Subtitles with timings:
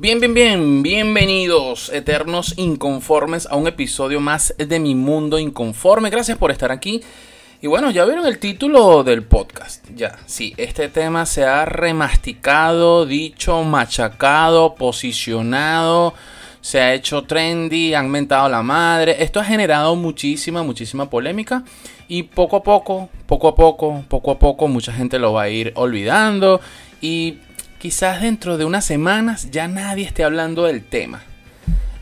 [0.00, 6.08] Bien, bien, bien, bienvenidos eternos inconformes a un episodio más de mi mundo inconforme.
[6.08, 7.02] Gracias por estar aquí.
[7.60, 9.84] Y bueno, ya vieron el título del podcast.
[9.96, 16.14] Ya, sí, este tema se ha remasticado, dicho, machacado, posicionado,
[16.60, 19.20] se ha hecho trendy, han mentado la madre.
[19.20, 21.64] Esto ha generado muchísima, muchísima polémica.
[22.06, 25.48] Y poco a poco, poco a poco, poco a poco, mucha gente lo va a
[25.48, 26.60] ir olvidando.
[27.00, 27.38] Y
[27.78, 31.22] quizás dentro de unas semanas ya nadie esté hablando del tema.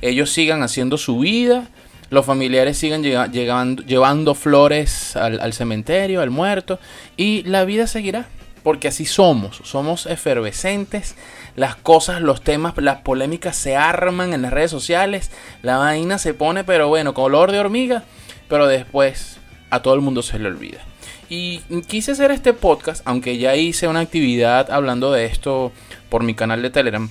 [0.00, 1.68] Ellos sigan haciendo su vida
[2.10, 6.78] los familiares siguen llegando, llevando flores al, cementerio, al muerto,
[7.16, 8.26] y la vida seguirá,
[8.62, 11.16] porque así somos, somos efervescentes,
[11.56, 15.30] las cosas, los temas, las polémicas se arman en las redes sociales,
[15.62, 18.04] la vaina se pone, pero bueno, color de hormiga,
[18.48, 19.38] pero después
[19.70, 20.82] a todo el mundo se le olvida.
[21.28, 25.72] Y quise hacer este podcast, aunque ya hice una actividad hablando de esto
[26.08, 27.08] por mi canal de Telegram,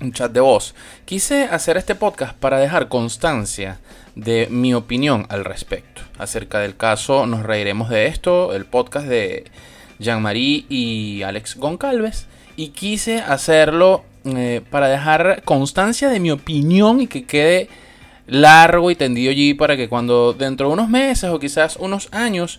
[0.00, 0.74] un chat de voz.
[1.04, 3.80] Quise hacer este podcast para dejar constancia
[4.14, 6.00] de mi opinión al respecto.
[6.18, 9.44] Acerca del caso, nos reiremos de esto, el podcast de
[9.98, 12.26] Jean-Marie y Alex Goncalves.
[12.56, 17.68] Y quise hacerlo eh, para dejar constancia de mi opinión y que quede
[18.26, 22.58] largo y tendido allí para que cuando dentro de unos meses o quizás unos años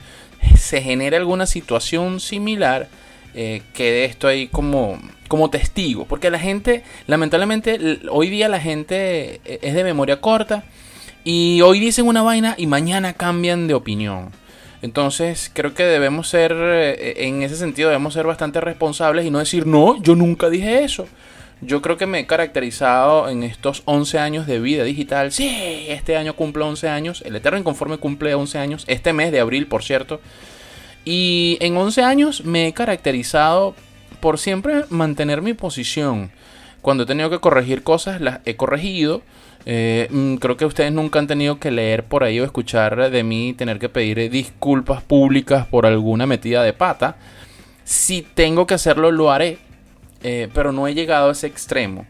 [0.58, 2.88] se genere alguna situación similar,
[3.34, 6.06] eh, quede esto ahí como, como testigo.
[6.06, 10.64] Porque la gente, lamentablemente, hoy día la gente eh, es de memoria corta
[11.24, 14.32] y hoy dicen una vaina y mañana cambian de opinión.
[14.82, 19.40] Entonces creo que debemos ser, eh, en ese sentido, debemos ser bastante responsables y no
[19.40, 21.08] decir, no, yo nunca dije eso.
[21.62, 25.32] Yo creo que me he caracterizado en estos 11 años de vida digital.
[25.32, 27.24] Sí, este año cumple 11 años.
[27.26, 28.84] El Eterno Inconforme cumple 11 años.
[28.88, 30.20] Este mes de abril, por cierto.
[31.06, 33.76] Y en 11 años me he caracterizado
[34.20, 36.32] por siempre mantener mi posición.
[36.82, 39.22] Cuando he tenido que corregir cosas, las he corregido.
[39.66, 43.24] Eh, mm, creo que ustedes nunca han tenido que leer por ahí o escuchar de
[43.24, 47.18] mí tener que pedir disculpas públicas por alguna metida de pata.
[47.84, 49.60] Si tengo que hacerlo, lo haré.
[50.28, 52.08] Eh, pero no he llegado a ese extremo.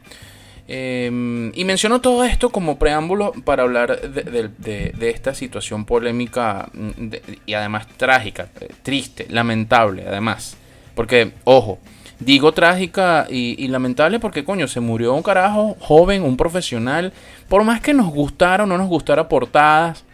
[0.70, 7.14] Em, y menciono todo esto como preámbulo para hablar de, esta situación polémica mm,
[7.46, 10.56] y además trágica, eh, triste, lamentable además.
[10.96, 11.78] Porque, ojo,
[12.18, 17.12] Digo trágica y, lamentable porque, coño, se murió un carajo joven, un profesional.
[17.50, 20.06] Por más que nos gustara o no nos gustara portadas,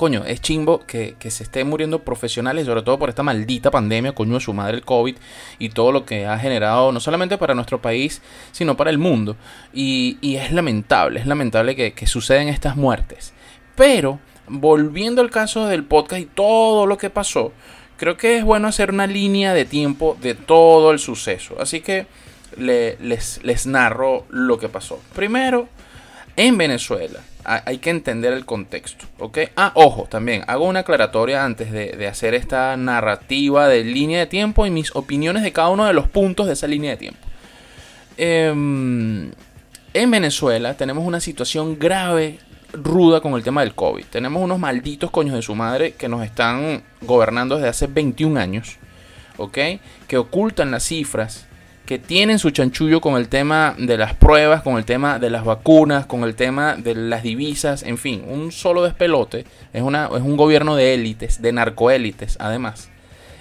[0.00, 4.32] coño, es chimbo que, se esté muriendo profesionales, sobre todo por esta maldita pandemia, coño,
[4.32, 5.14] de su madre el COVID
[5.58, 9.36] y todo lo que ha generado, no solamente para nuestro país, sino para el mundo.
[9.74, 13.34] Y, es lamentable, es lamentable que, que suceden estas muertes.
[13.74, 17.52] Pero, volviendo al caso del podcast y todo lo que pasó,
[17.98, 21.56] creo que es bueno hacer una línea de tiempo de todo el suceso.
[21.60, 22.06] Así que
[22.56, 24.98] les, les narro lo que pasó.
[25.14, 25.68] Primero,
[26.36, 29.38] en Venezuela hay que entender el contexto, ¿ok?
[29.56, 34.66] Ah, ojo, también hago una aclaratoria antes de, hacer esta narrativa de línea de tiempo
[34.66, 37.20] y mis opiniones de cada uno de los puntos de esa línea de tiempo.
[38.16, 39.30] Em,
[39.94, 42.38] en Venezuela tenemos una situación grave
[42.72, 44.04] ruda con el tema del COVID.
[44.04, 48.76] Tenemos unos malditos coños de su madre que nos están gobernando desde hace 21 años,
[49.38, 49.58] ¿ok?
[50.06, 51.46] Que ocultan las cifras,
[51.86, 55.44] que tienen su chanchullo con el tema de las pruebas, con el tema de las
[55.44, 59.44] vacunas, con el tema de las divisas, en fin, un solo despelote.
[59.72, 62.90] Es, una, es un gobierno de élites, de narcoélites, además.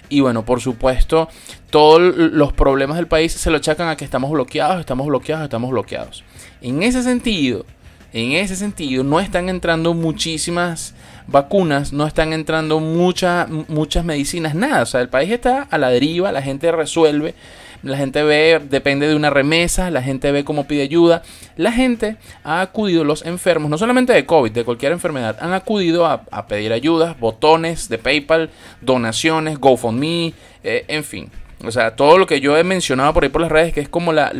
[0.09, 1.29] Y bueno, por supuesto,
[1.69, 5.69] todos los problemas del país se lo achacan a que estamos bloqueados, estamos bloqueados, estamos
[5.69, 6.23] bloqueados.
[6.61, 7.65] En ese sentido,
[8.11, 10.95] en ese sentido, no están entrando muchísimas
[11.27, 14.81] vacunas, no están entrando muchas muchas medicinas, nada.
[14.81, 17.35] O sea, el país está a la deriva, la gente resuelve,
[17.83, 21.23] la gente ve, depende de una remesa, la gente ve cómo pide ayuda.
[21.55, 26.05] La gente ha acudido, los enfermos, no solamente de COVID, de cualquier enfermedad, han acudido
[26.05, 28.49] a, pedir ayudas, botones de PayPal,
[28.81, 30.33] donaciones, GoFundMe,
[30.63, 31.29] eh, en fin.
[31.63, 33.89] O sea, todo lo que yo he mencionado por ahí por las redes, que es
[33.89, 34.31] como la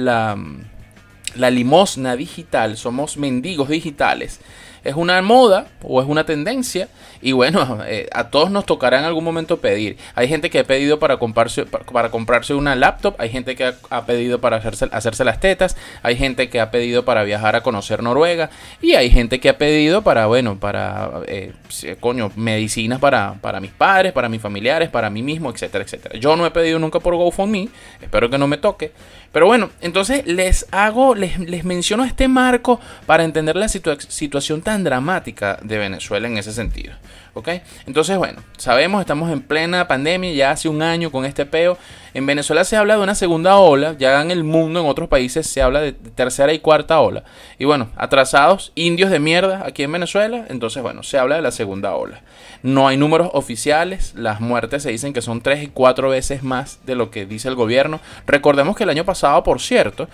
[1.36, 4.39] la limosna digital, somos mendigos digitales.
[4.83, 6.87] Es una moda o es una tendencia
[7.21, 9.97] y bueno, eh, a todos nos tocará en algún momento pedir.
[10.15, 14.05] Hay gente que ha pedido para comprarse, para comprarse una laptop, hay gente que ha,
[14.05, 18.03] pedido para hacerse, hacerse las tetas, hay gente que ha pedido para viajar a conocer
[18.03, 18.49] Noruega
[18.81, 21.53] y hay gente que ha pedido para, bueno, para, eh,
[21.99, 26.17] coño, medicinas para, para mis padres, para mis familiares, para mí mismo, etcétera, etcétera.
[26.19, 27.69] Yo no he pedido nunca por GoFundMe,
[28.01, 28.91] espero que no me toque.
[29.31, 34.83] Pero bueno, entonces les hago, les, les menciono este marco para entender la situación tan
[34.83, 36.93] dramática de Venezuela en ese sentido.
[37.35, 37.49] ¿Ok?
[37.85, 41.77] Entonces, bueno, sabemos, estamos en plena pandemia, ya hace un año con este peo.
[42.13, 45.45] En Venezuela se habla de una segunda ola, ya en el mundo, en otros países,
[45.45, 47.23] se habla de tercera y cuarta ola.
[47.59, 51.51] Y bueno, atrasados, indios de mierda aquí en Venezuela, entonces, bueno, se habla de la
[51.51, 52.21] segunda ola.
[52.61, 56.79] No hay números oficiales, las muertes se dicen que son tres y cuatro veces más
[56.85, 58.01] de lo que dice el gobierno.
[58.27, 60.09] Recordemos que el año pasado, por cierto,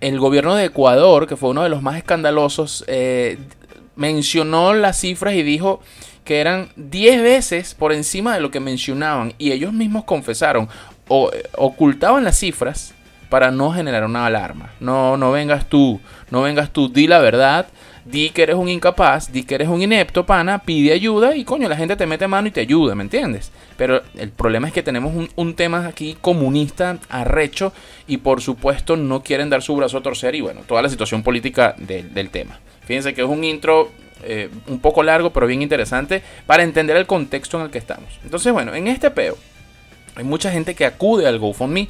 [0.00, 3.38] el gobierno de Ecuador, que fue uno de los más escandalosos, eh,
[3.94, 5.80] mencionó las cifras y dijo
[6.24, 10.68] que eran 10 veces por encima de lo que mencionaban y ellos mismos confesaron
[11.08, 12.94] o eh, ocultaban las cifras
[13.28, 14.72] para no generar una alarma.
[14.80, 16.00] No, no vengas tú,
[16.30, 17.66] no vengas tú, di la verdad,
[18.10, 21.68] di que eres un incapaz, di que eres un inepto, pana, pide ayuda y coño,
[21.68, 23.50] la gente te mete mano y te ayuda, ¿me entiendes?
[23.76, 27.72] Pero el problema es que tenemos un, tema aquí comunista, arrecho,
[28.06, 31.22] y por supuesto no quieren dar su brazo a torcer y bueno, toda la situación
[31.22, 32.60] política del tema.
[32.86, 33.90] Fíjense que es un intro
[34.22, 38.20] eh, un poco largo, pero bien interesante para entender el contexto en el que estamos.
[38.24, 39.36] Entonces, bueno, en este peo
[40.14, 41.88] hay mucha gente que acude al GoFundMe,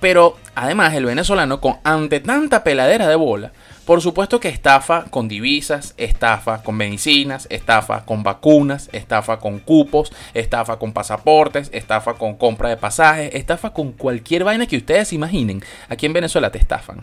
[0.00, 3.52] pero además el venezolano, con, ante tanta peladera de bola,
[3.84, 10.12] por supuesto que estafa con divisas, estafa con medicinas, estafa con vacunas, estafa con cupos,
[10.32, 15.62] estafa con pasaportes, estafa con compra de pasajes, estafa con cualquier vaina que ustedes imaginen.
[15.88, 17.02] Aquí en Venezuela te estafan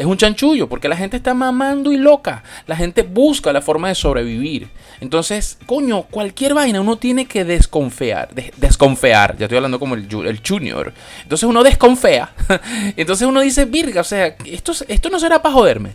[0.00, 2.42] es un chanchullo porque la gente está mamando y loca.
[2.66, 4.70] La gente busca la forma de sobrevivir.
[5.02, 8.30] Entonces, coño, cualquier vaina uno tiene que desconfiar.
[8.56, 9.36] desconfiar.
[9.36, 10.94] Ya estoy hablando como el, junior.
[11.22, 12.30] Entonces uno desconfía.
[12.96, 15.90] Entonces uno dice, virga, o sea, esto, esto no será para joderme.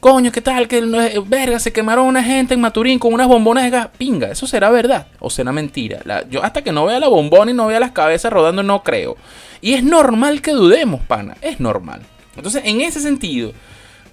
[0.00, 0.66] Coño, ¿qué tal?
[0.66, 0.80] Que
[1.24, 3.88] verga, se quemaron una gente en Maturín con unas bombonas de gas.
[3.96, 6.00] Pinga, ¿eso será verdad o será mentira?
[6.28, 9.16] yo hasta que no vea la bombona y no vea las cabezas rodando, no creo.
[9.60, 11.36] Y es normal que dudemos, pana.
[11.40, 12.02] Es normal.
[12.38, 13.52] Entonces, en ese sentido,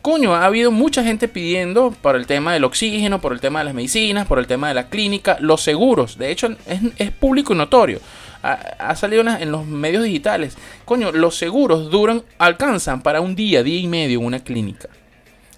[0.01, 3.65] coño, ha habido mucha gente pidiendo por el tema del oxígeno, por el tema de
[3.65, 6.17] las medicinas, por el tema de la clínica, los seguros.
[6.17, 6.55] De hecho,
[6.97, 7.99] es, público y notorio.
[8.43, 10.55] Ha, salido en los medios digitales.
[10.85, 14.89] Coño, los seguros duran, alcanzan para un día, día y medio en una clínica.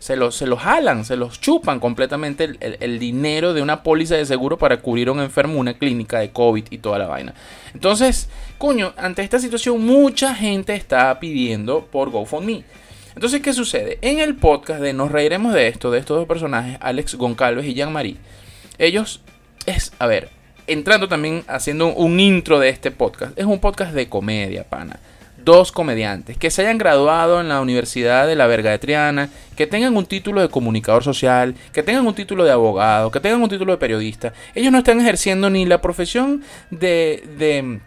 [0.07, 4.15] Se los, se los jalan, se los chupan completamente el, el, dinero de una póliza
[4.15, 7.33] de seguro para cubrir a un enfermo, una clínica de COVID y toda la vaina.
[7.73, 12.63] Entonces, coño, ante esta situación mucha gente está pidiendo por GoFundMe.
[13.15, 13.97] Entonces, ¿qué sucede?
[14.01, 17.73] En el podcast de Nos Reiremos de esto, de estos dos personajes, Alex Goncalves y
[17.73, 18.15] Jean-Marie,
[18.77, 19.19] ellos
[19.65, 20.29] es, a ver,
[20.67, 25.01] entrando también haciendo un intro de este podcast, es un podcast de comedia, pana
[25.47, 29.65] dos comediantes que se hayan graduado en la Universidad de la Verga de Triana, que
[29.65, 33.47] tengan un título de comunicador social, que tengan un título de abogado, que tengan un
[33.47, 34.33] título de periodista.
[34.55, 37.79] Ellos no están ejerciendo ni la profesión de, de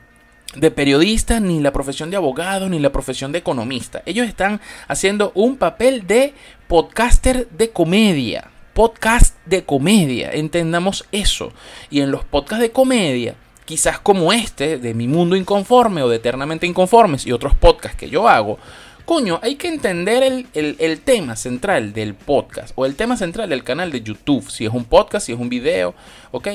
[0.56, 4.02] de periodista, ni la profesión de abogado, ni la profesión de economista.
[4.06, 6.32] Ellos están haciendo un papel de
[6.66, 8.50] podcaster de comedia.
[8.72, 11.52] Podcast de comedia, entendamos eso.
[11.90, 13.34] Y en los podcasts de comedia,
[13.70, 18.10] quizás como este, de Mi Mundo Inconforme o de Eternamente Inconformes y otros podcasts que
[18.10, 18.58] yo hago,
[19.04, 23.92] coño, hay que entender el, tema central del podcast o el tema central del canal
[23.92, 25.94] de YouTube, si es un podcast, si es un video,
[26.32, 26.48] ¿ok?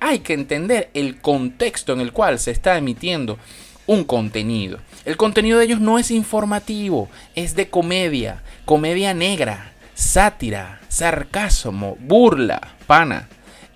[0.00, 3.38] hay que entender el contexto en el cual se está emitiendo
[3.86, 4.78] un contenido.
[5.04, 12.76] El contenido de ellos no es informativo, es de comedia, comedia negra, sátira, sarcasmo, burla,
[12.86, 13.28] pana.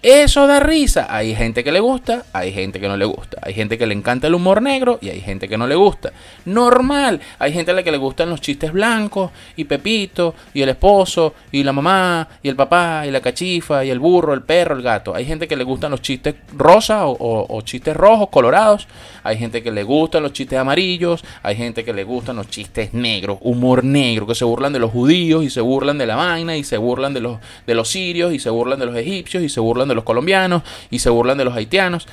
[0.02, 1.06] Eso da risa.
[1.08, 3.38] Hay gente que le gusta, hay gente que no le gusta.
[3.42, 6.12] Hay gente que le encanta el humor negro y hay gente que no le gusta.
[6.44, 7.20] Normal.
[7.38, 11.34] Hay gente a la que le gustan los chistes blancos y Pepito y el esposo
[11.50, 14.82] y la mamá y el papá y la cachifa y el burro, el perro, el
[14.82, 15.14] gato.
[15.14, 18.86] Hay gente que le gustan los chistes rosas o, chistes rojos, colorados.
[19.24, 21.24] Hay gente que le gustan los chistes amarillos.
[21.42, 24.92] Hay gente que le gustan los chistes negros, humor negro, que se burlan de los
[24.92, 28.32] judíos y se burlan de la vaina y se burlan de los, de los sirios
[28.32, 31.38] y se burlan de los egipcios y se burlan de los colombianos y se burlan
[31.38, 32.06] de los haitianos.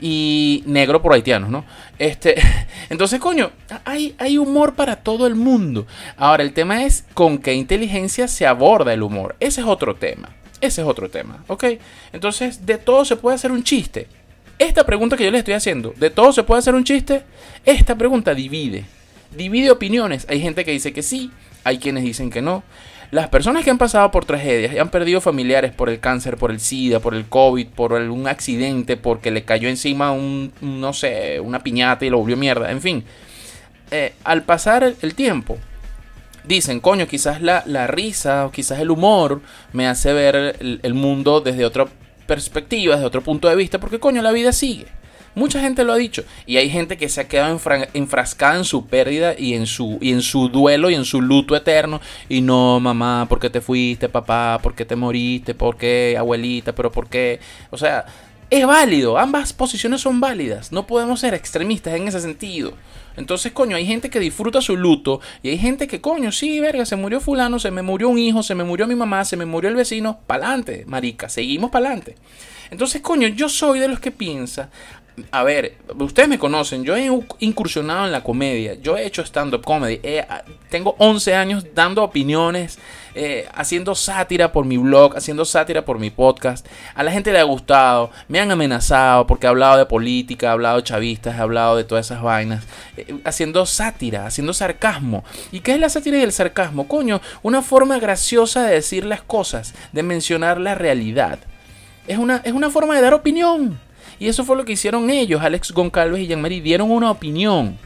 [0.00, 1.64] Y negro por haitianos, ¿no?
[1.98, 2.34] Este,
[2.90, 3.52] entonces, coño,
[3.84, 5.86] hay, hay humor para todo el mundo.
[6.16, 9.36] Ahora, el tema es con qué inteligencia se aborda el humor.
[9.40, 10.30] Ese es otro tema.
[10.60, 11.64] Ese es otro tema, ¿ok?
[12.12, 14.08] Entonces, de todo se puede hacer un chiste.
[14.58, 17.22] Esta pregunta que yo le estoy haciendo, ¿de todo se puede hacer un chiste?
[17.64, 18.84] Esta pregunta divide.
[19.36, 20.26] Divide opiniones.
[20.28, 21.32] Hay gente que dice que sí,
[21.64, 22.62] hay quienes dicen que no.
[23.14, 26.50] Las personas que han pasado por tragedias y han perdido familiares por el cáncer, por
[26.50, 31.38] el SIDA, por el COVID, por algún accidente, porque le cayó encima un, no sé,
[31.38, 33.04] una piñata y lo volvió mierda, en fin.
[33.92, 35.58] Eh, al pasar el, tiempo,
[36.42, 39.42] dicen, coño, quizás la, risa o quizás el humor
[39.72, 41.86] me hace ver el, el mundo desde otra
[42.26, 44.86] perspectiva, desde otro punto de vista, porque coño, la vida sigue.
[45.34, 46.24] Mucha gente lo ha dicho.
[46.46, 47.58] Y hay gente que se ha quedado
[47.92, 51.56] enfrascada en su pérdida y en su, y en su duelo y en su luto
[51.56, 52.00] eterno.
[52.28, 54.58] Y no, mamá, ¿por qué te fuiste, papá?
[54.62, 55.54] ¿Por qué te moriste?
[55.54, 56.74] ¿Por qué, abuelita?
[56.74, 57.40] ¿Pero por qué?
[57.70, 58.06] O sea,
[58.50, 59.18] es válido.
[59.18, 60.70] Ambas posiciones son válidas.
[60.70, 62.74] No podemos ser extremistas en ese sentido.
[63.16, 66.84] Entonces, coño, hay gente que disfruta su luto y hay gente que, coño, sí, verga,
[66.84, 69.44] se murió fulano, se me murió un hijo, se me murió mi mamá, se me
[69.46, 72.16] murió el vecino, pa'lante, marica, seguimos pa'lante.
[72.70, 74.70] Entonces, coño, yo soy de los que piensa,
[75.30, 79.62] a ver, ustedes me conocen, yo he incursionado en la comedia, yo he hecho stand-up
[79.62, 82.78] comedy, ah, tengo 11 años dando opiniones,
[83.14, 86.66] eh, haciendo sátira por mi blog, haciendo sátira por mi podcast.
[86.96, 90.50] A la gente le ha gustado, me han amenazado porque he hablado de política, he
[90.50, 92.64] hablado de chavistas, he hablado de todas esas vainas,
[92.96, 95.22] eh, haciendo sátira, haciendo sarcasmo.
[95.52, 96.88] ¿Y qué es la sátira y el sarcasmo?
[96.88, 101.38] Coño, una forma graciosa de decir las cosas, de mencionar la realidad.
[102.08, 103.78] Es una, es una forma de dar opinión.
[104.18, 107.76] Y eso fue lo que hicieron ellos, Alex Goncalves y Jean-Marie, dieron una opinión.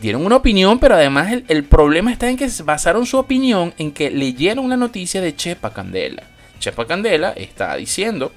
[0.00, 3.92] Dieron una opinión, pero además el, el, problema está en que basaron su opinión en
[3.92, 6.24] que leyeron la noticia de Chepa Candela.
[6.58, 8.32] Chepa Candela está diciendo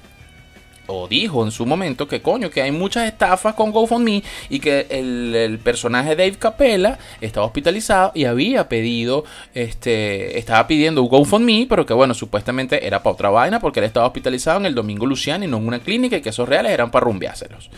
[0.90, 4.86] o dijo en su momento que coño, que hay muchas estafas con GoFundMe y que
[4.90, 11.86] el, personaje Dave Capella estaba hospitalizado y había pedido, este, estaba pidiendo un GoFundMe, pero
[11.86, 15.44] que bueno, supuestamente era para otra vaina porque él estaba hospitalizado en el Domingo Luciano
[15.44, 17.70] y no en una clínica y que esos reales eran para rumbeárselos.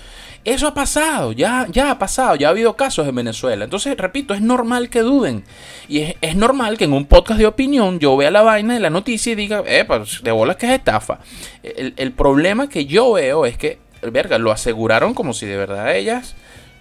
[0.44, 3.62] Eso ha pasado, ya, ya ha pasado, ya ha habido casos en Venezuela.
[3.62, 5.44] Entonces, repito, es normal que duden.
[5.88, 8.90] Y es, normal que en un podcast de opinión yo vea la vaina de la
[8.90, 11.20] noticia y diga, eh, pues de bolas que es estafa.
[11.62, 13.78] El, problema que yo veo es que,
[14.11, 16.34] verga, lo aseguraron como si de verdad ellas,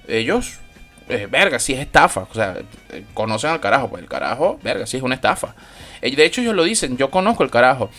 [0.07, 0.57] ellos,
[1.07, 2.25] eh, verga, si es estafa.
[2.31, 2.55] O sea,
[2.89, 5.53] eh, conocen al carajo, pues el carajo, verga, si es una estafa.
[6.01, 7.91] De hecho, ellos lo dicen, yo conozco el carajo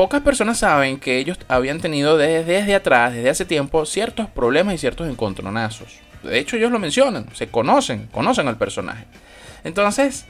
[0.00, 4.78] pocas personas saben que ellos habían tenido desde, atrás, desde hace tiempo, ciertos problemas y
[4.78, 5.98] ciertos encontronazos.
[6.22, 9.04] De hecho, ellos lo mencionan, se conocen, conocen al personaje.
[9.62, 10.24] Entonces,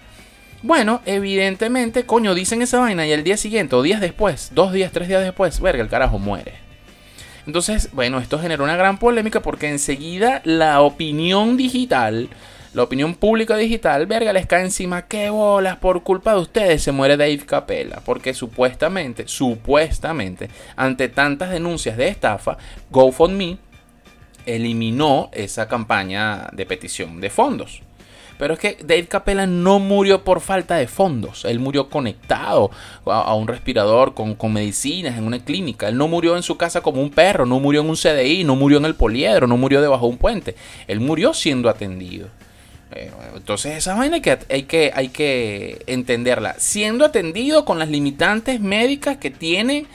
[0.64, 4.90] bueno, evidentemente, coño, dicen esa vaina y el día siguiente, o días después, dos días,
[4.90, 6.54] tres días después, verga, el carajo muere.
[7.46, 12.28] Entonces, bueno, esto generó una gran polémica porque enseguida la opinión digital
[12.72, 16.92] la opinión pública digital, verga, les cae encima, qué bolas, por culpa de ustedes se
[16.92, 22.58] muere Dave Capella, porque supuestamente, supuestamente, ante tantas denuncias de estafa,
[22.90, 23.58] GoFundMe
[24.46, 27.82] eliminó esa campaña de petición de fondos.
[28.38, 31.44] Pero es que Dave Capella no murió por falta de fondos.
[31.44, 32.70] Él murió conectado
[33.04, 35.88] a, un respirador con, con, medicinas en una clínica.
[35.88, 38.56] Él no murió en su casa como un perro, no murió en un CDI, no
[38.56, 40.54] murió en el poliedro, no murió debajo de un puente.
[40.88, 42.28] Él murió siendo atendido.
[42.92, 46.54] Eh, entonces esa vaina hay que, hay, que, hay que entenderla.
[46.58, 49.86] Siendo atendido con las limitantes médicas que tiene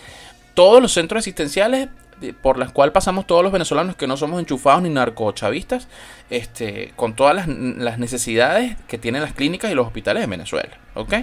[0.53, 1.89] todos los centros asistenciales
[2.41, 5.87] por las cuales pasamos todos los venezolanos que no somos enchufados ni narcochavistas,
[6.29, 10.77] este, con todas las, necesidades que tienen las clínicas y los hospitales de Venezuela.
[10.93, 11.13] ¿Ok?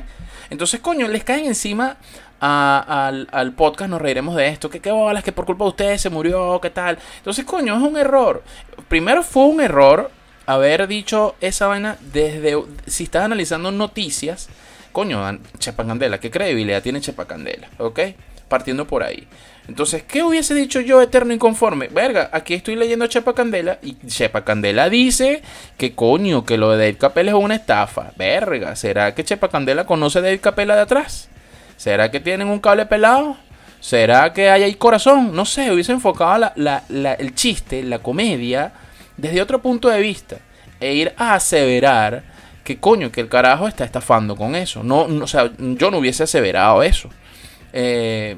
[0.50, 1.97] Entonces, coño, les caen encima
[2.41, 6.00] al, al, podcast, nos reiremos de esto, que qué bolas, que por culpa de ustedes
[6.00, 6.99] se murió, qué tal.
[7.19, 8.43] Entonces, coño, es un error.
[8.88, 10.11] Primero fue un error
[10.47, 12.57] haber dicho esa vaina desde.
[12.87, 14.49] Si estás analizando noticias,
[14.93, 15.21] coño,
[15.59, 17.69] Chepa Candela, ¿qué credibilidad tiene Chepa Candela?
[17.79, 18.01] ¿Ok?
[18.49, 19.27] Partiendo por ahí.
[19.69, 21.87] Entonces, ¿qué hubiese dicho yo eterno inconforme?
[21.89, 25.43] Verga, aquí estoy leyendo Chepa Candela y Chepa Candela dice
[25.79, 28.13] que coño, que lo de Dave Capella es una estafa.
[28.17, 31.29] Verga, ¿será que Chepa Candela conoce a Dave Capella de atrás?
[31.77, 33.37] ¿Será que tienen un cable pelado?
[33.81, 35.35] ¿Será que hay ahí corazón?
[35.35, 38.73] No sé, hubiese enfocado el chiste, la comedia
[39.16, 40.38] desde otro punto de vista
[40.81, 42.25] e ir a aseverar
[42.64, 44.83] que coño, que el carajo está estafando con eso.
[44.83, 47.09] No, o sea, yo no hubiese aseverado eso.
[47.73, 48.37] Eh,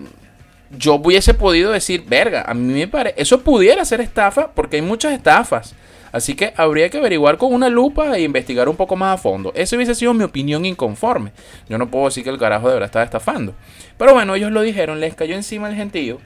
[0.77, 4.83] yo hubiese podido decir, verga, a mí me parece, eso pudiera ser estafa porque hay
[4.83, 5.75] muchas estafas.
[6.13, 9.53] Así que habría que averiguar con una lupa e investigar un poco más a fondo.
[9.57, 11.33] Esa hubiese sido mi opinión inconforme.
[11.69, 13.55] Yo no puedo decir que el carajo de verdad estaba estafando.
[13.99, 16.21] Pero bueno, ellos lo dijeron, les cayó encima el gentío.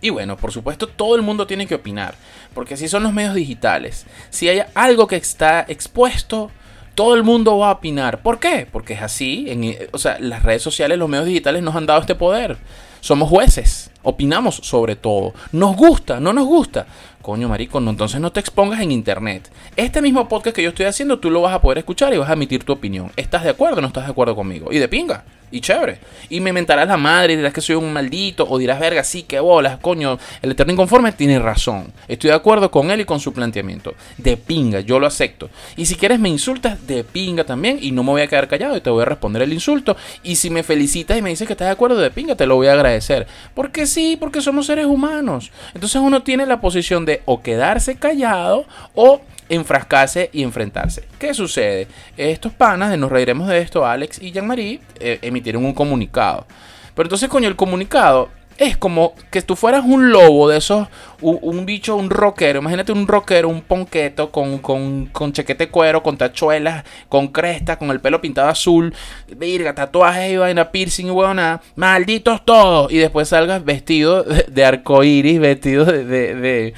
[0.00, 2.14] Y bueno, por supuesto, todo el mundo tiene que opinar,
[2.54, 4.06] porque así son los medios digitales.
[4.30, 6.50] Si hay algo que está expuesto,
[6.94, 8.22] todo el mundo va a opinar.
[8.22, 8.66] ¿Por qué?
[8.70, 9.46] Porque es así.
[9.48, 12.58] En, o sea, las redes sociales, los medios digitales nos han dado este poder.
[13.00, 13.92] Somos jueces.
[14.02, 15.32] Opinamos sobre todo.
[15.52, 16.18] ¿Nos gusta?
[16.18, 16.86] ¿No nos gusta?
[17.22, 19.50] Coño, marico, no, entonces no te expongas en internet.
[19.76, 22.30] Este mismo podcast que yo estoy haciendo, tú lo vas a poder escuchar y vas
[22.30, 23.12] a emitir tu opinión.
[23.16, 24.72] ¿Estás de acuerdo o no estás de acuerdo conmigo?
[24.72, 25.24] Y de pinga.
[25.50, 25.98] Y chévere.
[26.28, 28.46] Y me mentarás la madre dirás que soy un maldito.
[28.48, 30.18] O dirás, verga, sí, qué bolas, coño.
[30.42, 31.92] El Eterno Inconforme tiene razón.
[32.06, 33.94] Estoy de acuerdo con él y con su planteamiento.
[34.16, 35.50] De pinga, yo lo acepto.
[35.76, 37.78] Y si quieres me insultas, de pinga también.
[37.80, 39.96] Y no me voy a quedar callado y te voy a responder el insulto.
[40.22, 42.56] Y si me felicitas y me dices que estás de acuerdo, de pinga, te lo
[42.56, 43.26] voy a agradecer.
[43.54, 45.50] Porque sí, porque somos seres humanos.
[45.74, 51.04] Entonces uno tiene la posición de o quedarse callado o enfrascarse y enfrentarse.
[51.18, 51.88] ¿Qué sucede?
[52.16, 56.46] Estos panas, de nos reiremos de esto, Alex y Jean-Marie, eh, emitieron un comunicado.
[56.94, 60.88] Pero entonces, coño, el comunicado es como que tú fueras un lobo de esos,
[61.20, 62.58] un, bicho, un rockero.
[62.58, 67.90] Imagínate un rockero, un ponqueto con, con, con chequete cuero, con tachuelas, con cresta, con
[67.90, 68.92] el pelo pintado azul,
[69.36, 72.90] virga, tatuajes y vaina, piercing y nada Malditos todos.
[72.90, 76.74] Y después salgas vestido de, de arcoíris, vestido de de, de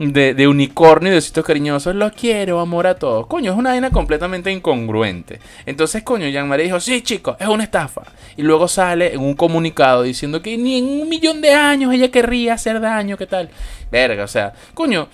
[0.00, 1.94] unicornio y de sitios cariñosos.
[1.94, 3.26] Los quiero, amor a todos.
[3.26, 5.40] Coño, es una vaina completamente incongruente.
[5.66, 8.02] Entonces, coño, Jean-Marie dijo, sí, chicos, es una estafa.
[8.36, 12.10] Y luego sale en un comunicado diciendo que ni en un millón de años ella
[12.10, 13.50] querría hacer daño, ¿qué tal?
[13.90, 15.08] Verga, o sea, coño,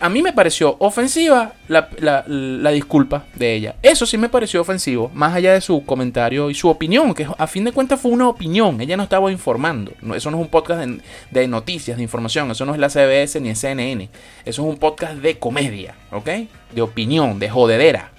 [0.00, 3.74] a mí me pareció ofensiva la, disculpa de ella.
[3.82, 7.46] Eso sí me pareció ofensivo, más allá de su comentario y su opinión, que a
[7.46, 8.80] fin de cuentas fue una opinión.
[8.80, 9.92] Ella no estaba informando.
[10.14, 12.50] eso no es un podcast de, de, noticias, de información.
[12.50, 14.08] Eso no es la CBS ni el CNN.
[14.44, 16.28] Eso es un podcast de comedia, ¿ok?
[16.74, 18.12] De opinión, de jodedera.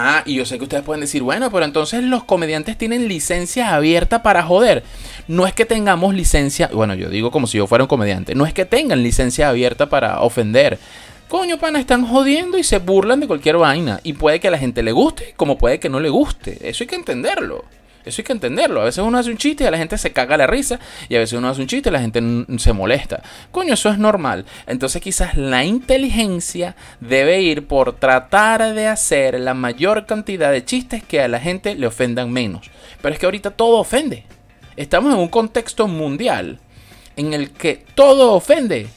[0.00, 3.74] Ah, y yo sé que ustedes pueden decir, bueno, pero entonces los comediantes tienen licencia
[3.74, 4.84] abierta para joder.
[5.26, 8.46] No es que tengamos licencia, bueno, yo digo como si yo fuera un comediante, no
[8.46, 10.78] es que tengan licencia abierta para ofender.
[11.26, 13.98] Coño, pana, están jodiendo y se burlan de cualquier vaina.
[14.04, 16.58] Y puede que a la gente le guste, como puede que no le guste.
[16.62, 17.64] Eso hay que entenderlo.
[18.08, 18.80] Eso hay que entenderlo.
[18.80, 20.80] A veces uno hace un chiste y a la gente se caga la risa.
[21.08, 22.20] Y a veces uno hace un chiste y la gente
[22.58, 23.22] se molesta.
[23.50, 24.46] Coño, eso es normal.
[24.66, 31.02] Entonces quizás la inteligencia debe ir por tratar de hacer la mayor cantidad de chistes
[31.02, 32.70] que a la gente le ofendan menos.
[33.00, 34.24] Pero es que ahorita todo ofende.
[34.76, 36.60] Estamos en un contexto mundial
[37.16, 38.88] en el que todo ofende.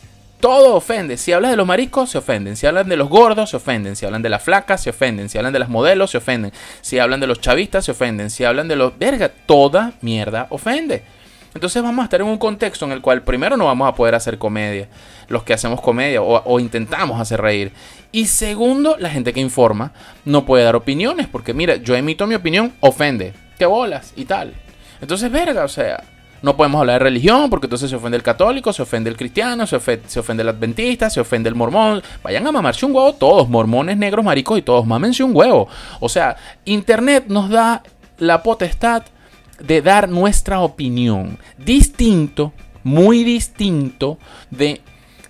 [0.42, 1.18] Todo ofende.
[1.18, 2.58] Si hablas de los mariscos, se ofenden.
[2.58, 3.96] Si hablan de los gordos, se ofenden.
[3.96, 5.30] Si hablan de las flacas, se ofenden.
[5.30, 6.52] Si hablan de las modelos, se ofenden.
[6.82, 8.32] Si hablan de los chavistas, se ofenden.
[8.32, 8.98] Si hablan de los...
[8.98, 11.04] Verga, toda mierda ofende.
[11.54, 14.16] Entonces vamos a estar en un contexto en el cual primero no vamos a poder
[14.16, 14.88] hacer comedia,
[15.28, 17.74] los que hacemos comedia o, o, intentamos hacer reír.
[18.12, 19.92] Y segundo, la gente que informa
[20.24, 24.54] no puede dar opiniones, porque mira, yo emito mi opinión, ofende, qué bolas y tal.
[25.02, 26.02] Entonces, verga, o sea,
[26.42, 29.68] no podemos hablar de religión porque entonces se ofende el católico, se ofende el cristiano,
[29.68, 32.02] se ofende, el adventista, se ofende el mormón.
[32.24, 35.68] Vayan a mamarse un huevo todos, mormones, negros, maricos y todos, mámense un huevo.
[36.00, 37.84] O sea, Internet nos da
[38.18, 39.04] la potestad
[39.60, 41.38] de dar nuestra opinión.
[41.58, 44.18] Distinto, muy distinto
[44.50, 44.82] de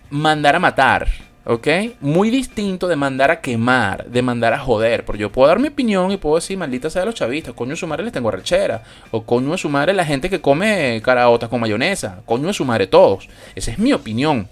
[0.09, 1.07] mandar a matar.
[1.43, 1.67] ¿Ok?
[2.01, 5.05] Muy distinto de mandar a quemar, de mandar a joder.
[5.05, 7.77] Porque yo puedo dar mi opinión y puedo decir, maldita sea los chavistas, coño de
[7.77, 8.83] su madre les tengo rechera.
[9.09, 12.21] O coño de su madre la gente que come caraotas con mayonesa.
[12.25, 13.27] Coño de su madre todos.
[13.55, 14.47] Esa es mi opinión.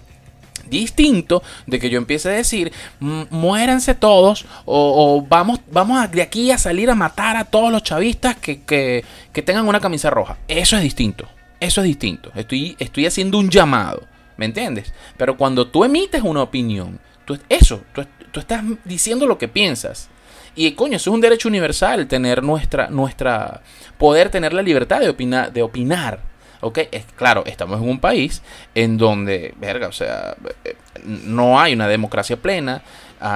[0.68, 6.58] Distinto de que yo empiece a decir, muéranse todos o, vamos, vamos de aquí a
[6.58, 10.36] salir a matar a todos los chavistas que, que, que tengan una camisa roja.
[10.46, 11.28] Eso es distinto.
[11.60, 12.30] Eso es distinto.
[12.34, 14.09] Estoy, estoy haciendo un llamado.
[14.40, 14.94] ¿Me entiendes?
[15.18, 20.08] Pero cuando tú emites una opinión, tú, eso, tú, estás diciendo lo que piensas.
[20.54, 23.60] Y coño, eso es un derecho universal, tener nuestra, nuestra,
[23.98, 26.22] poder tener la libertad de opinar, de opinar.
[26.62, 26.78] ¿Ok?
[26.90, 28.42] Es, claro, estamos en un país
[28.74, 30.74] en donde, verga, o sea, eh,
[31.04, 32.82] no hay una democracia plena,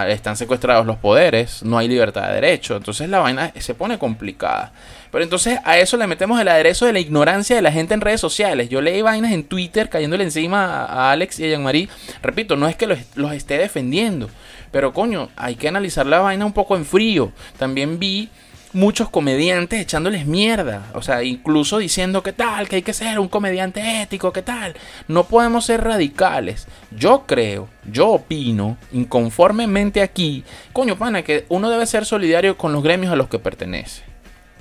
[0.08, 4.72] están secuestrados los poderes, no hay libertad de derecho, entonces la vaina se pone complicada.
[5.10, 8.00] Pero entonces a eso le metemos el aderezo de la ignorancia de la gente en
[8.00, 8.68] redes sociales.
[8.68, 11.88] Yo leí vainas en Twitter cayéndole encima a Alex y a Jean-Marie.
[12.20, 12.98] Repito, no es que los,
[13.32, 14.28] esté defendiendo.
[14.72, 17.30] Pero coño, hay que analizar la vaina un poco en frío.
[17.58, 18.28] También vi
[18.74, 20.82] muchos comediantes echándoles mierda.
[20.94, 24.74] O sea, incluso diciendo que tal, que hay que ser un comediante ético, que tal.
[25.08, 26.66] No podemos ser radicales.
[26.90, 32.82] Yo creo, yo opino, inconformemente aquí, coño, pana, que uno debe ser solidario con los
[32.82, 34.13] gremios a los que pertenece.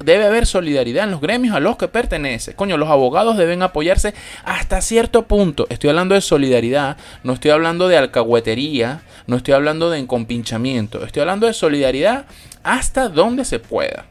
[0.04, 2.56] Debe haber solidaridad en los gremios a los que pertenece.
[2.56, 4.14] Coño, los abogados deben apoyarse
[4.44, 5.66] hasta cierto punto.
[5.70, 11.06] Estoy hablando de solidaridad, no estoy hablando de alcahuetería, no estoy hablando de encompinchamiento.
[11.06, 12.26] Estoy hablando de solidaridad
[12.64, 14.06] hasta donde se pueda.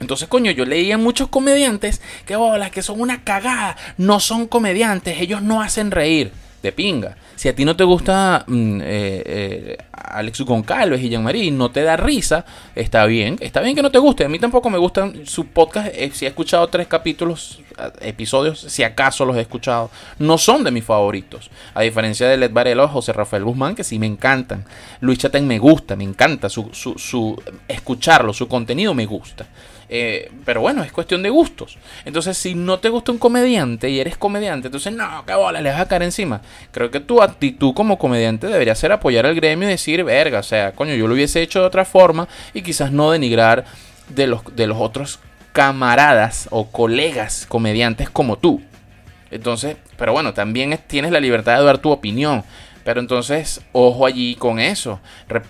[0.00, 3.76] Entonces, coño, yo leía muchos comediantes que, hola, que son una cagada.
[3.96, 6.32] No son comediantes, ellos no hacen reír.
[6.62, 7.16] de pinga.
[7.34, 9.78] Si a ti no te gusta mm, eh, eh,
[10.12, 12.44] Alex Goncalves y Jean-Marie, no te da risa,
[12.74, 13.36] está bien.
[13.40, 14.24] Está bien que no te guste.
[14.24, 15.92] A mí tampoco me gustan sus podcasts.
[15.94, 17.60] Eh, si he escuchado tres capítulos,
[18.00, 21.50] episodios, si acaso los he escuchado, no son de mis favoritos.
[21.74, 24.64] A diferencia de Led Varela José Rafael Guzmán, que sí me encantan.
[25.00, 29.46] Luis Chatén me gusta, me encanta su, su, su escucharlo, su contenido me gusta.
[29.94, 31.76] Eh, pero bueno, es cuestión de gustos.
[32.06, 35.70] Entonces, si no te gusta un comediante y eres comediante, entonces no, qué bola, le
[35.70, 36.40] vas a caer encima.
[36.70, 40.42] Creo que tu actitud como comediante debería ser apoyar al gremio y decir, verga, o
[40.42, 43.66] sea, coño, yo lo hubiese hecho de otra forma y quizás no denigrar
[44.08, 45.18] de los, de los otros
[45.52, 48.62] camaradas o colegas comediantes como tú.
[49.30, 52.44] Entonces, pero bueno, también tienes la libertad de dar tu opinión.
[52.84, 55.00] Pero entonces, ojo allí con eso.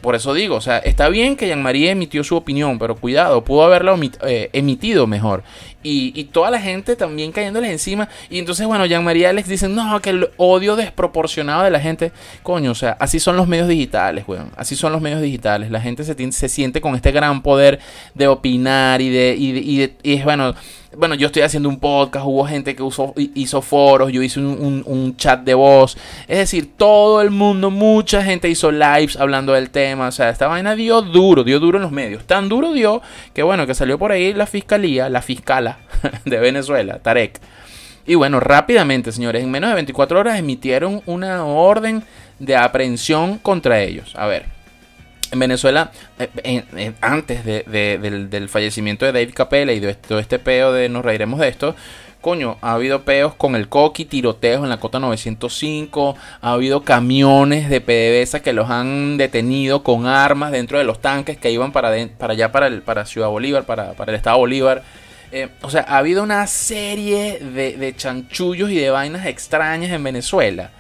[0.01, 3.65] Por eso digo, o sea, está bien que Jean-Marie emitió su opinión, pero cuidado, pudo
[3.65, 5.43] haberla eh, emitido mejor.
[5.85, 8.09] Y, toda la gente también cayéndoles encima.
[8.31, 12.13] Y entonces, bueno, Jean-Marie Alex dicen, no, que el odio desproporcionado de la gente.
[12.43, 14.53] Coño, o sea, así son los medios digitales, weón.
[14.57, 15.71] Así son los medios digitales.
[15.71, 17.81] La gente se, se siente con este gran poder
[18.15, 20.55] de opinar y de, y, de, y es, bueno
[20.97, 25.15] bueno, yo estoy haciendo un podcast, hubo gente que usó, hizo foros, yo hice un,
[25.17, 25.97] chat de voz.
[26.29, 30.09] Es decir, todo el mundo, mucha gente hizo lives hablando del tema.
[30.09, 32.25] O sea, esta vaina dio duro, dio duro en los medios.
[32.25, 33.03] Tan duro dio
[33.35, 35.79] que, bueno, que salió por ahí la fiscalía, la fiscala
[36.25, 37.41] de Venezuela, Tarek.
[38.07, 42.03] Y bueno, rápidamente, señores, en menos de 24 horas emitieron una orden
[42.39, 44.15] de aprehensión contra ellos.
[44.17, 44.52] A ver
[45.33, 50.91] en Venezuela, eh, antes del, fallecimiento de David Capella y de todo este peo de
[50.91, 51.75] nos reiremos de esto,
[52.21, 57.71] coño, ha habido peos con el coqui, tiroteos en la cota 905, ha habido camiones
[57.71, 61.89] de PDVSA que los han detenido con armas dentro de los tanques que iban para,
[61.89, 64.83] allá, para, el, para Ciudad Bolívar, para, el Estado Bolívar.
[65.33, 70.05] Eh, o sea, ha habido una serie de, de chanchullos y de vainas extrañas en
[70.05, 70.73] Venezuela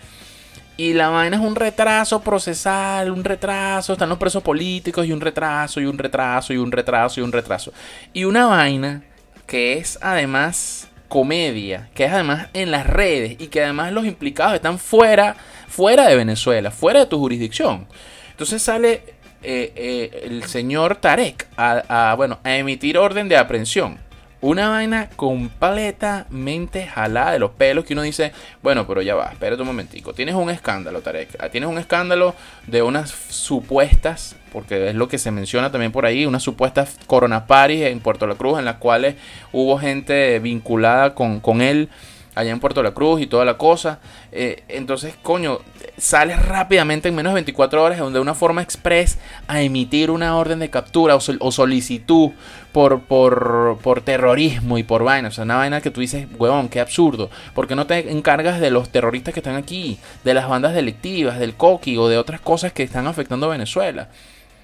[0.83, 5.21] y la vaina es un retraso procesal, un retraso, están los presos políticos y un
[5.21, 7.73] retraso y un retraso y un retraso y un retraso.
[8.13, 9.05] Y una vaina
[9.47, 14.55] que es además comedia, que es además en las redes y que además los implicados
[14.55, 15.37] están fuera,
[15.69, 17.87] fuera de Venezuela, fuera de tu jurisdicción.
[18.33, 19.05] Entonces sale
[19.45, 23.99] eh, eh, el señor Tarek a, bueno, a emitir orden de aprehensión.
[24.43, 29.63] Una vaina completamente jalada de los pelos que uno dice, bueno, pero ya va, espérate
[29.63, 30.15] un momentico.
[30.15, 31.37] Tienes un escándalo, Tarek.
[31.39, 32.35] Ah, tienes un escándalo
[32.67, 37.47] de unas supuestas, porque es lo que se menciona también por ahí, unas supuestas Corona
[37.49, 39.15] en Puerto La Cruz, en las cuales
[39.53, 41.89] hubo gente vinculada con, con él
[42.35, 43.99] allá en Puerto La Cruz y toda la cosa.
[44.31, 45.59] Eh, entonces, coño,
[45.99, 50.59] sales rápidamente en menos de 24 horas de una forma express a emitir una orden
[50.59, 51.21] de captura o,
[51.53, 52.31] solicitud
[52.73, 55.29] por, por, por, terrorismo y por vaina.
[55.29, 57.31] O sea, una vaina que tú dices, huevón, qué absurdo.
[57.55, 61.39] ¿Por qué no te encargas de los terroristas que están aquí, de las bandas delictivas,
[61.39, 64.09] del coqui o de otras cosas que están afectando a Venezuela?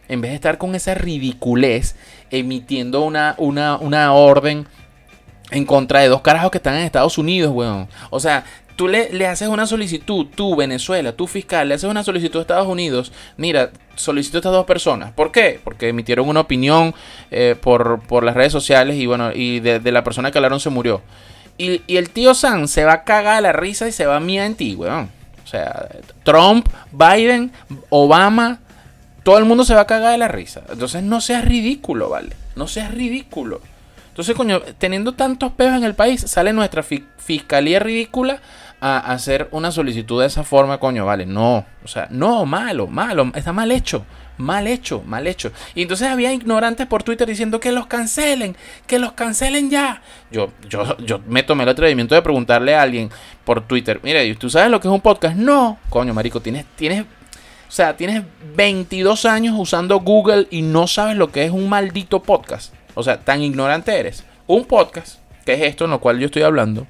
[0.09, 1.95] En vez de estar con esa ridiculez
[2.31, 4.67] emitiendo una, una, una orden
[5.51, 7.89] en contra de dos carajos que están en Estados Unidos, weón.
[8.11, 8.45] O sea,
[8.77, 12.43] tú le, le, haces una solicitud, tú, Venezuela, tú fiscal, le haces una solicitud a
[12.43, 13.13] Estados Unidos.
[13.37, 15.13] Mira, solicito a estas dos personas.
[15.13, 15.61] ¿Por qué?
[15.63, 16.95] Porque emitieron una opinión
[17.31, 20.71] eh, por, por, las redes sociales y bueno, y de, la persona que hablaron se
[20.71, 21.03] murió.
[21.57, 24.17] Y, y, el tío Sam se va a cagar de la risa y se va
[24.17, 25.11] a mía en ti, weón.
[25.45, 25.89] O sea,
[26.25, 27.51] Trump, Biden,
[27.89, 28.61] Obama,
[29.23, 30.63] todo el mundo se va a cagar de la risa.
[30.71, 32.31] Entonces no seas ridículo, ¿vale?
[32.55, 33.61] No seas ridículo.
[34.19, 38.41] Entonces, coño, teniendo tantos peos en el país, sale nuestra fiscalía ridícula
[38.81, 43.31] a hacer una solicitud de esa forma, coño, vale, no, o sea, no, malo, malo,
[43.37, 44.05] está mal hecho,
[44.37, 45.53] mal hecho, mal hecho.
[45.77, 48.57] Y entonces había ignorantes por Twitter diciendo que los cancelen,
[48.89, 50.03] que los cancelen ya.
[50.33, 53.11] Yo, yo, yo me tomé el atrevimiento de preguntarle a alguien
[53.45, 55.37] por Twitter, mire, ¿tú sabes lo que es un podcast?
[55.37, 58.25] No, coño, marico, tienes, tienes o sea, tienes
[58.57, 62.75] 22 años usando Google y no sabes lo que es un maldito podcast.
[62.99, 64.25] O sea, tan ignorante eres.
[64.49, 66.85] Un podcast, que es esto en lo cual yo estoy hablando,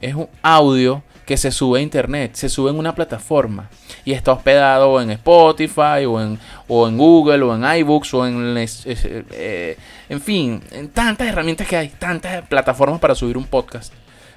[0.00, 3.68] es un audio que se sube a internet, se sube en una plataforma
[4.06, 8.56] y está hospedado en Spotify o en, o en Google o en iBooks o en,
[8.56, 9.76] eh,
[10.08, 13.92] en fin, en tantas herramientas que hay, tantas plataformas para subir un podcast.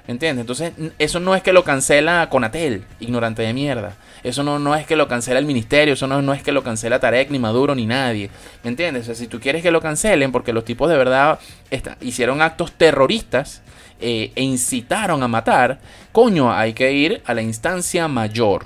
[0.08, 0.40] ¿Me entiendes?
[0.40, 3.94] Entonces, eso no es que lo cancela Conatel, ignorante de mierda.
[4.24, 6.62] Eso no, no es que lo cancela el ministerio, eso no, no es que lo
[6.62, 8.30] cancela Tarek, ni Maduro, ni nadie.
[8.64, 9.02] ¿Me entiendes?
[9.02, 11.38] O sea, si tú quieres que lo cancelen, porque los tipos de verdad
[12.00, 13.60] hicieron actos terroristas
[14.00, 15.78] eh, e incitaron a matar,
[16.10, 18.64] coño, hay que ir a la instancia mayor.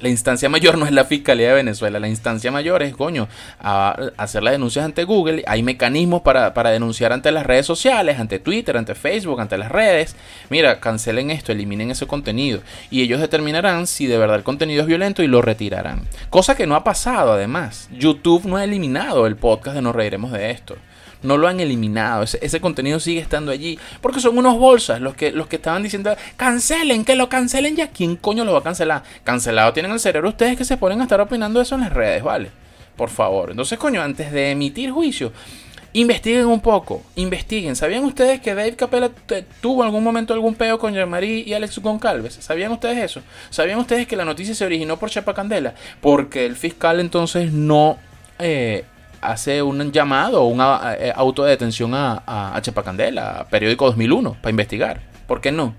[0.00, 3.28] La instancia mayor no es la Fiscalía de Venezuela, la instancia mayor es, coño,
[3.58, 5.42] hacer las denuncias ante Google.
[5.46, 10.14] Hay mecanismos para, denunciar ante las redes sociales, ante Twitter, ante Facebook, ante las redes.
[10.50, 12.60] Mira, cancelen esto, eliminen ese contenido.
[12.90, 16.02] Y ellos determinarán si de verdad el contenido es violento y lo retirarán.
[16.28, 17.88] Cosa que no ha pasado además.
[17.92, 20.76] YouTube no ha eliminado el podcast de Nos Reiremos de esto
[21.22, 22.22] no lo han eliminado.
[22.22, 23.78] Ese, contenido sigue estando allí.
[24.00, 27.88] Porque son unos bolsas los que, los que estaban diciendo, cancelen, que lo cancelen ya.
[27.88, 29.02] ¿Quién coño lo va a cancelar?
[29.24, 32.22] Cancelado tienen el cerebro ustedes que se ponen a estar opinando eso en las redes,
[32.22, 32.50] ¿vale?
[32.96, 33.50] Por favor.
[33.50, 35.32] Entonces, coño, antes de emitir juicio,
[35.92, 37.74] investiguen un poco, investiguen.
[37.74, 39.10] ¿Sabían ustedes que Dave Capella
[39.60, 42.34] tuvo en algún momento algún peo con Jean-Marie y Alex Goncalves?
[42.34, 43.22] ¿Sabían ustedes eso?
[43.50, 45.74] ¿Sabían ustedes que la noticia se originó por Chapa Candela?
[46.00, 47.98] Porque el fiscal entonces no
[48.38, 48.84] eh,
[49.20, 54.50] hace un llamado o una eh, auto de detención a, a, Chepacandela, periódico 2001, para
[54.50, 55.00] investigar.
[55.26, 55.74] ¿Por qué no?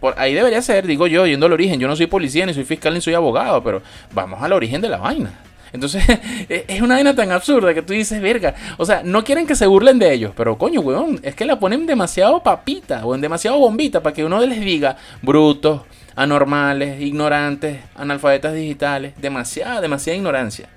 [0.00, 1.80] Por ahí debería ser, digo yo, yendo al origen.
[1.80, 4.88] Yo no soy policía, ni soy fiscal, ni soy abogado, pero vamos al origen de
[4.88, 5.32] la vaina.
[5.72, 6.04] Entonces,
[6.48, 8.54] es una vaina tan absurda que tú dices, verga.
[8.78, 11.58] O sea, no quieren que se burlen de ellos, pero coño, weón, es que la
[11.58, 15.82] ponen demasiado papita o en demasiado bombita para que uno les diga brutos,
[16.14, 19.14] anormales, ignorantes, analfabetas digitales.
[19.16, 20.68] Demasiada, demasiada ignorancia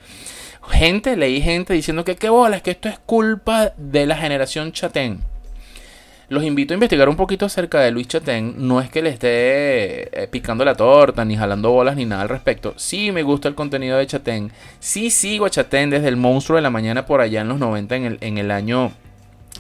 [0.70, 5.20] gente, leí gente diciendo que qué bolas, que esto es culpa de la generación Chatén.
[6.30, 8.54] Los invito a investigar un poquito acerca de Luis Chatén.
[8.58, 12.30] No es que le esté eh, picando la torta, ni jalando bolas, ni nada al
[12.30, 12.76] respecto.
[12.78, 14.52] Sí me gusta el contenido de Chatén.
[14.80, 17.96] Sí sigo a Chatén desde el monstruo de la mañana por allá en los 90,
[17.96, 18.92] en el, en el año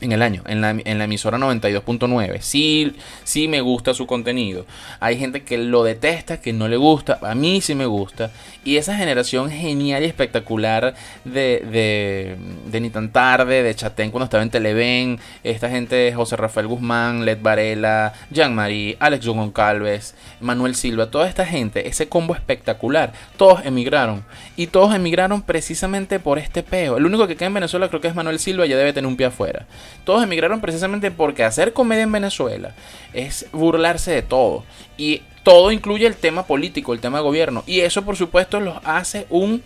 [0.01, 2.41] en el año, en la, en la emisora 92.9.
[2.41, 4.65] Sí, sí me gusta su contenido.
[4.99, 7.19] Hay gente que lo detesta, que no le gusta.
[7.21, 8.31] A mí sí me gusta.
[8.63, 12.37] Y esa generación genial y espectacular de, de,
[12.69, 15.19] de Ni tan tarde, de Chatén cuando estaba en Televen.
[15.43, 21.09] Esta gente, José Rafael Guzmán, Led Varela, Jean-Marie, Alex John Calves, Manuel Silva.
[21.09, 23.13] Toda esta gente, ese combo espectacular.
[23.37, 24.23] Todos emigraron.
[24.55, 26.97] Y todos emigraron precisamente por este peo.
[26.97, 28.65] El único que queda en Venezuela creo que es Manuel Silva.
[28.65, 29.65] Ya debe tener un pie afuera.
[30.03, 32.73] Todos emigraron precisamente porque hacer comedia en Venezuela
[33.13, 34.63] es burlarse de todo.
[34.97, 37.63] Y todo incluye el tema político, el tema gobierno.
[37.65, 39.63] Y eso, por supuesto, los hace un,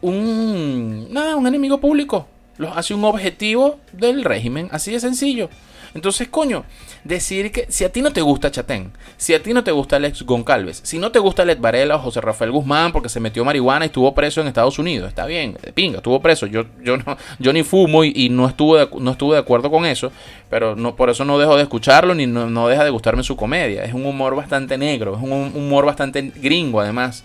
[0.00, 2.26] un, nada, un enemigo público.
[2.58, 4.68] Los hace un objetivo del régimen.
[4.72, 5.48] Así de sencillo.
[5.94, 6.64] Entonces, coño,
[7.04, 9.96] decir que si a ti no te gusta Chatén, si a ti no te gusta
[9.96, 13.44] Alex Goncalves, si no te gusta Led Varela o José Rafael Guzmán porque se metió
[13.44, 16.46] marihuana y estuvo preso en Estados Unidos, está bien, pinga, estuvo preso.
[16.46, 19.84] Yo, yo, no, yo ni fumo y, no, estuve de, no estuve de acuerdo con
[19.84, 20.12] eso,
[20.48, 23.84] pero no, por eso no dejo de escucharlo ni no, deja de gustarme su comedia.
[23.84, 27.24] Es un humor bastante negro, es un humor bastante gringo además.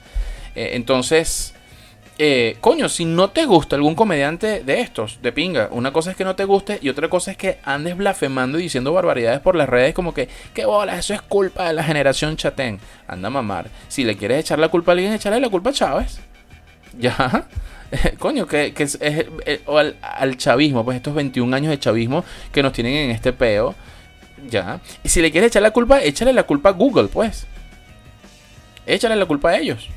[0.55, 1.53] Eh, entonces,
[2.19, 6.17] eh, coño, si no te gusta algún comediante de estos, de pinga, una cosa es
[6.17, 9.55] que no te guste y otra cosa es que andes blasfemando y diciendo barbaridades por
[9.55, 12.79] las redes como que, qué bola, eso es culpa de la generación chatén.
[13.07, 13.69] Anda a mamar.
[13.87, 16.19] Si le quieres echar la culpa a alguien, echarle la culpa a Chávez.
[16.99, 17.47] Ya.
[18.17, 22.63] Coño, que, es, eh, o al, al, chavismo, pues estos 21 años de chavismo que
[22.63, 23.75] nos tienen en este peo.
[24.49, 24.81] Ya.
[25.03, 27.45] Y si le quieres echar la culpa, échale la culpa a Google, pues.
[28.87, 29.89] Échale la culpa a ellos.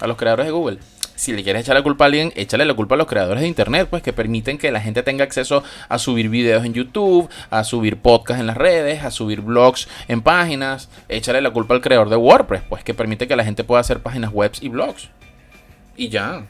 [0.00, 0.78] A los creadores de Google
[1.20, 3.48] si le quieres echar la culpa a alguien, échale la culpa a los creadores de
[3.48, 7.62] internet, pues que permiten que la gente tenga acceso a subir videos en YouTube, a
[7.62, 10.88] subir podcasts en las redes, a subir blogs en páginas.
[11.10, 14.00] Échale la culpa al creador de WordPress, pues que permite que la gente pueda hacer
[14.00, 15.10] páginas web y blogs.
[15.94, 16.46] Y ya.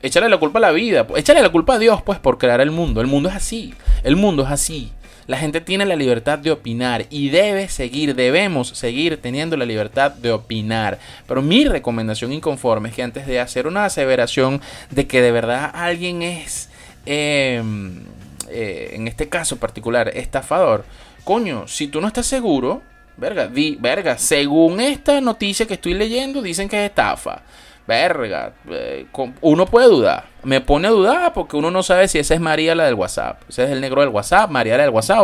[0.00, 2.70] Échale la culpa a la vida, échale la culpa a Dios, pues, por crear el
[2.70, 3.02] mundo.
[3.02, 3.74] El mundo es así.
[4.02, 4.92] El mundo es así.
[5.26, 10.12] La gente tiene la libertad de opinar y debe seguir, debemos seguir teniendo la libertad
[10.12, 10.98] de opinar.
[11.26, 14.60] Pero mi recomendación inconforme es que antes de hacer una aseveración
[14.90, 16.68] de que de verdad alguien es,
[17.06, 18.02] em,
[18.48, 20.84] eh, en este caso particular, estafador,
[21.24, 22.82] coño, si tú no estás seguro,
[23.16, 27.42] verga, di, verga, según esta noticia que estoy leyendo, dicen que es estafa
[27.86, 29.06] verga, eh,
[29.40, 30.26] uno puede dudar.
[30.42, 33.42] Me pone a dudar porque uno no sabe si esa es María la del WhatsApp.
[33.48, 35.20] Ese es el negro del WhatsApp, María la del WhatsApp,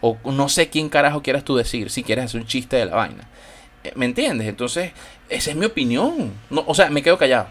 [0.00, 2.86] o, o no sé quién carajo quieras tú decir, si quieres hacer un chiste de
[2.86, 3.28] la vaina.
[3.82, 4.48] Eh, ¿Me entiendes?
[4.48, 4.92] Entonces,
[5.28, 6.32] esa es mi opinión.
[6.50, 7.46] No, o sea, me quedo callado.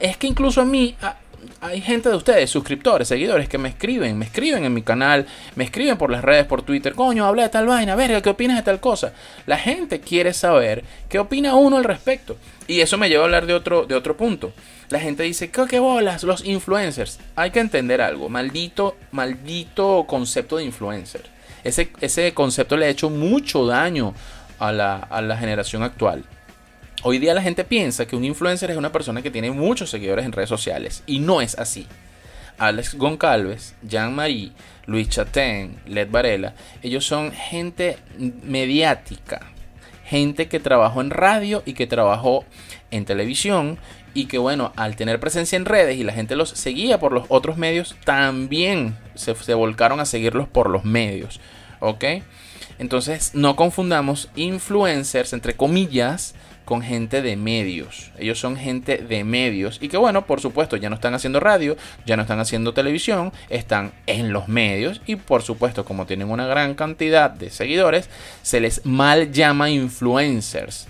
[0.00, 0.96] Es que incluso a mí,
[1.60, 5.26] hay gente de ustedes, suscriptores, seguidores, que me escriben, me escriben en mi canal,
[5.56, 8.56] me escriben por las redes, por Twitter, coño, habla de tal vaina, verga, ¿qué opinas
[8.56, 9.12] de tal cosa?
[9.46, 12.36] La gente quiere saber qué opina uno al respecto.
[12.66, 14.52] Y eso me lleva a hablar de otro, de otro punto.
[14.90, 16.22] La gente dice, ¿qué, qué bolas?
[16.22, 17.18] Los influencers.
[17.36, 21.22] Hay que entender algo, maldito, maldito concepto de influencer.
[21.64, 24.14] Ese, ese concepto le ha hecho mucho daño
[24.58, 26.24] a la, a la generación actual.
[27.02, 30.26] Hoy día la gente piensa que un influencer es una persona que tiene muchos seguidores
[30.26, 31.86] en redes sociales y no es así.
[32.58, 34.52] Alex Goncalves, Jean-Marie,
[34.84, 37.96] Luis Chatén, Led Varela, ellos son gente
[38.42, 39.40] mediática,
[40.04, 42.44] gente que trabajó en radio y que trabajó
[42.90, 43.78] en televisión
[44.12, 47.24] y que bueno, al tener presencia en redes y la gente los seguía por los
[47.30, 51.40] otros medios, también se, se volcaron a seguirlos por los medios,
[51.80, 52.04] ¿ok?
[52.78, 58.12] Entonces no confundamos influencers, entre comillas, con gente de medios.
[58.18, 61.76] Ellos son gente de medios y que bueno, por supuesto, ya no están haciendo radio,
[62.06, 66.46] ya no están haciendo televisión, están en los medios y por supuesto, como tienen una
[66.46, 68.08] gran cantidad de seguidores,
[68.42, 70.89] se les mal llama influencers.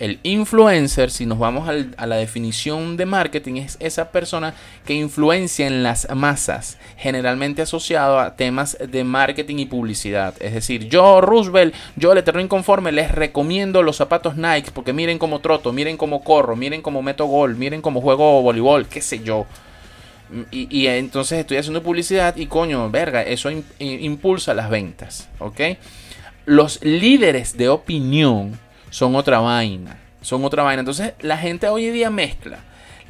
[0.00, 4.54] El influencer, si nos vamos a la definición de marketing, es esa persona
[4.86, 10.32] que influencia en las masas, generalmente asociado a temas de marketing y publicidad.
[10.40, 15.18] Es decir, yo, Roosevelt, yo, el eterno inconforme, les recomiendo los zapatos Nike porque miren
[15.18, 19.22] cómo troto, miren cómo corro, miren cómo meto gol, miren cómo juego voleibol, qué sé
[19.22, 19.44] yo.
[20.50, 25.60] Y, entonces estoy haciendo publicidad y coño, verga, eso impulsa las ventas, ¿ok?
[26.46, 28.58] Los líderes de opinión
[28.90, 29.98] son otra vaina.
[30.20, 30.80] Son otra vaina.
[30.80, 32.60] Entonces la gente hoy en día mezcla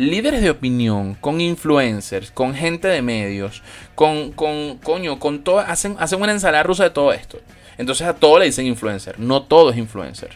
[0.00, 3.62] líderes de opinión con influencers, con gente de medios,
[3.94, 7.38] con, con coño, con todo, hacen, hacen una ensalada rusa de todo esto.
[7.76, 10.30] Entonces a todo le dicen influencer, no todo es influencer.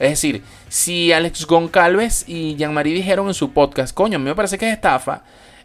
[0.00, 4.34] Es decir, si Alex Goncalves y Jean-Marie dijeron en su podcast, coño, a mí me
[4.34, 5.22] parece que es estafa,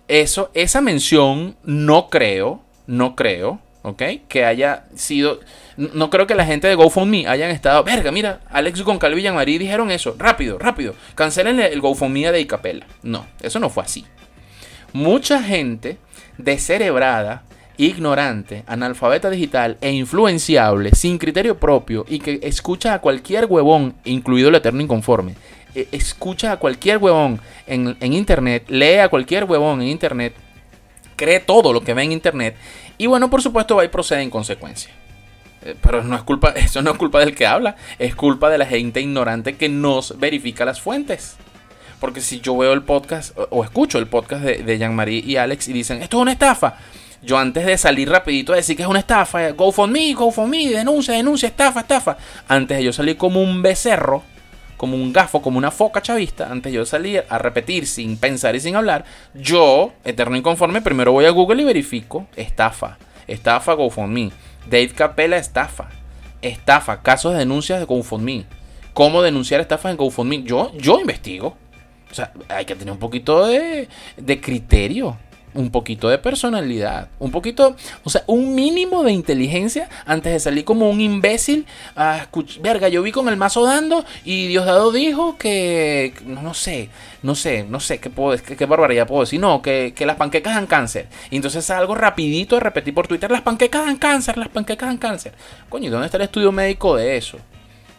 [0.08, 4.04] eso, esa mención no creo, no creo, ¿ok?
[4.28, 5.40] Que haya sido
[5.78, 9.60] no creo que la gente de GoFundMe hayan estado, verga, mira, Alex Goncalves y Jean-Marie
[9.60, 12.88] dijeron eso, rápido, rápido, cancelen el GoFundMe de Icapela.
[13.04, 14.04] No, eso no fue así.
[14.92, 15.98] Mucha gente
[16.40, 17.44] descerebrada,
[17.78, 24.50] ignorante, analfabeta digital e influenciable, sin criterio propio y que escucha a cualquier huevón, incluido
[24.50, 25.36] el eterno inconforme,
[25.76, 30.34] e, escucha a cualquier huevón en, en internet, lee a cualquier huevón en internet,
[31.16, 32.56] cree todo lo que ve en internet
[32.98, 34.92] y bueno, por supuesto va y procede en consecuencia.
[35.64, 38.58] Eh, pero no es culpa, eso no es culpa del que habla, es culpa de
[38.58, 41.36] la gente ignorante que nos verifica las fuentes.
[42.00, 45.74] Porque si yo veo el podcast o, escucho el podcast de, Jean-Marie y Alex y
[45.74, 46.78] dicen, esto es una estafa,
[47.24, 50.32] yo antes de salir rapidito a decir que es una estafa, go for me, go
[50.32, 52.18] for me, denuncia, denuncia, estafa, estafa.
[52.48, 54.24] Antes de yo salir como un becerro,
[54.78, 58.56] como un gafo, como una foca chavista, antes de yo salir a repetir sin pensar
[58.56, 63.90] y sin hablar, yo, eterno inconforme, primero voy a Google y verifico estafa, estafa, go
[63.90, 64.32] for me.
[64.70, 65.90] Dave Capella estafa.
[66.42, 68.46] Estafa, casos de denuncias de GoFundMe.
[68.94, 70.44] ¿Cómo denunciar estafas en GoFundMe?
[70.44, 71.58] Yo, yo investigo.
[72.12, 73.88] O sea, hay que tener un poquito de,
[74.18, 75.18] de criterio
[75.58, 80.64] un poquito de personalidad, un poquito, o sea, un mínimo de inteligencia antes de salir
[80.64, 81.66] como un imbécil
[81.96, 86.90] a escuchar, verga, yo vi con el mazo dando y Diosdado dijo que, no, sé,
[87.24, 90.68] no sé, no sé qué, puedo, qué, barbaridad puedo decir, no, que, las panquecas dan
[90.68, 91.08] cáncer.
[91.32, 94.98] Y entonces algo rapidito de repetir por Twitter, las panquecas dan cáncer, las panquecas dan
[94.98, 95.34] cáncer.
[95.70, 97.40] Coño, ¿dónde está el estudio médico de eso?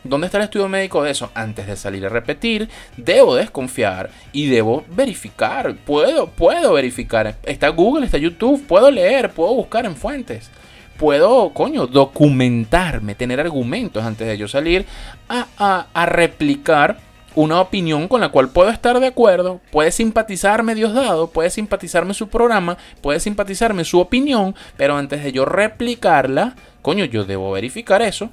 [0.04, 1.30] ¿Dónde está el estudio médico de eso?
[1.34, 5.74] Antes de salir a repetir, debo desconfiar y debo verificar.
[5.74, 7.34] Puedo, puedo verificar.
[7.42, 10.50] Está Google, está YouTube, puedo leer, puedo buscar en fuentes.
[10.98, 14.86] Puedo, coño, documentarme, tener argumentos antes de yo salir
[15.28, 16.98] a, a, replicar
[17.34, 22.28] una opinión con la cual puedo estar de acuerdo, puede simpatizarme Diosdado, puede simpatizarme su
[22.28, 28.30] programa, puede simpatizarme su opinión, pero antes de yo replicarla, coño, yo debo verificar eso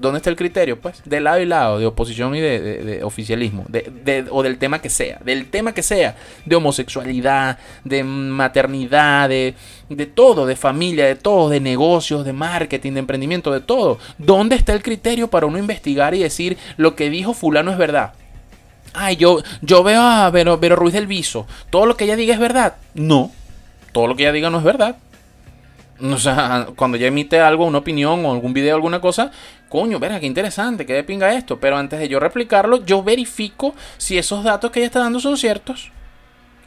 [0.00, 0.80] ¿Dónde está el criterio?
[0.80, 4.88] Pues de lado y lado, de oposición y de, oficialismo, de, o del tema que
[4.88, 9.54] sea, del tema que sea, de homosexualidad, de maternidad, de,
[9.88, 13.98] de todo, de familia, de todo, de negocios, de marketing, de emprendimiento, de todo.
[14.18, 18.14] ¿Dónde está el criterio para uno investigar y decir lo que dijo fulano es verdad?
[18.92, 21.46] Ay, yo, yo veo a Vero, Vero Ruiz del Viso.
[21.70, 22.76] ¿Todo lo que ella diga es verdad?
[22.94, 23.30] No.
[23.92, 24.96] Todo lo que ella diga no es verdad.
[26.02, 29.30] O sea, cuando ella emite algo, una opinión o algún video, alguna cosa,
[29.68, 31.60] coño, verá, qué interesante, qué de pinga esto.
[31.60, 35.36] Pero antes de yo replicarlo, yo verifico si esos datos que ella está dando son
[35.36, 35.92] ciertos.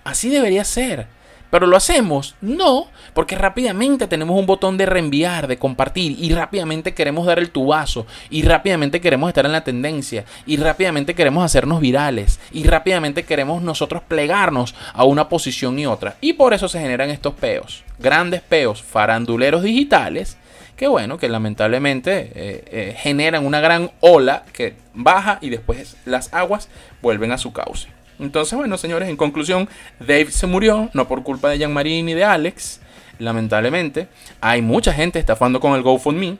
[0.03, 1.07] Así debería ser.
[1.53, 6.95] Pero lo hacemos, no, porque rápidamente tenemos un botón de reenviar, de compartir, y rápidamente
[6.95, 11.79] queremos dar el tubazo, y rápidamente queremos estar en la tendencia, y rápidamente queremos hacernos
[11.79, 16.15] virales, y rápidamente queremos nosotros plegarnos a una posición y otra.
[16.21, 20.37] Y por eso se generan estos peos, grandes peos faranduleros digitales,
[20.75, 26.33] que bueno, que lamentablemente eh, eh, generan una gran ola que baja y después las
[26.33, 26.67] aguas
[27.03, 27.89] vuelven a su cauce.
[28.23, 29.67] Entonces, bueno, señores, en conclusión,
[29.99, 32.79] Dave se murió, no por culpa de Jean-Marie ni de Alex,
[33.19, 34.07] lamentablemente.
[34.39, 36.37] Hay mucha gente estafando con el GoFundMe.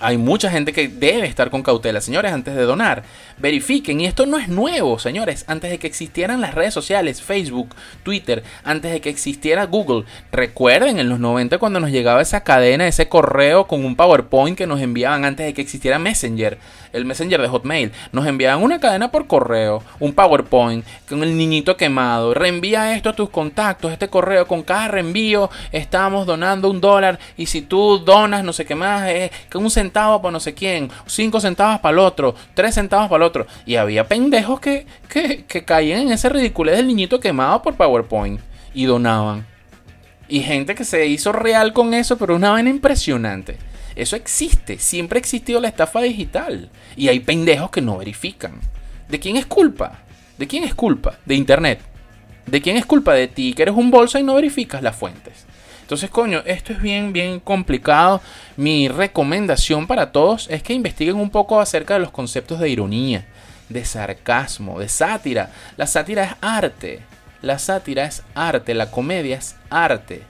[0.00, 3.02] Hay mucha gente que debe estar con cautela, señores, antes de donar.
[3.38, 7.74] Verifiquen, y esto no es nuevo, señores, antes de que existieran las redes sociales, Facebook,
[8.02, 10.04] Twitter, antes de que existiera Google.
[10.32, 14.66] Recuerden en los 90 cuando nos llegaba esa cadena, ese correo con un PowerPoint que
[14.66, 16.58] nos enviaban antes de que existiera Messenger,
[16.92, 17.92] el Messenger de Hotmail.
[18.12, 22.34] Nos enviaban una cadena por correo, un PowerPoint con el niñito quemado.
[22.34, 27.46] Reenvía esto a tus contactos, este correo con cada reenvío estamos donando un dólar y
[27.46, 30.90] si tú donas no sé qué más, es que un centavo para no sé quién,
[31.06, 33.46] cinco centavos para el otro, tres centavos para el otro.
[33.66, 38.40] Y había pendejos que, que, que caían en ese ridiculez del niñito quemado por PowerPoint
[38.74, 39.46] y donaban.
[40.28, 43.56] Y gente que se hizo real con eso, pero una vaina impresionante.
[43.96, 46.70] Eso existe, siempre ha existido la estafa digital.
[46.96, 48.60] Y hay pendejos que no verifican.
[49.08, 50.00] ¿De quién es culpa?
[50.36, 51.18] ¿De quién es culpa?
[51.24, 51.80] De Internet.
[52.46, 53.14] ¿De quién es culpa?
[53.14, 55.47] De ti, que eres un bolsa y no verificas las fuentes.
[55.88, 58.20] Entonces, coño, esto es bien, bien complicado.
[58.58, 63.24] Mi recomendación para todos es que investiguen un poco acerca de los conceptos de ironía,
[63.70, 65.50] de sarcasmo, de sátira.
[65.78, 67.00] La sátira es arte.
[67.40, 70.24] La sátira es arte, la comedia es arte.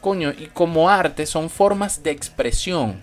[0.00, 2.98] Coño, y como arte son formas de expresión.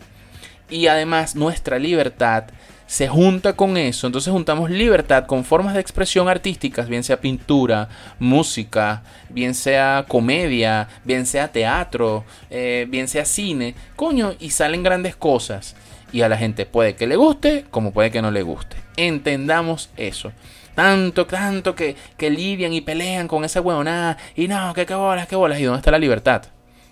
[0.68, 2.45] Y además nuestra libertad
[2.90, 4.08] se junta con eso.
[4.08, 7.88] Entonces juntamos libertad con formas de expresión artísticas, bien sea pintura,
[8.18, 13.76] música, bien sea comedia, bien sea teatro, eh, bien sea cine.
[13.96, 15.76] Coño, y salen grandes cosas.
[16.12, 18.78] Y a la gente puede que le guste como puede que no le guste.
[18.98, 20.32] Entendamos eso.
[20.74, 24.18] Tanto, tanto que, que lidian y pelean con esa huevonada.
[24.36, 25.60] Y no, que qué bolas, qué bolas.
[25.60, 26.42] ¿Y dónde está la libertad?